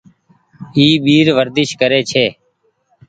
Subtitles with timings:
[0.77, 2.25] اي ٻير ورديش ڪري ڇي۔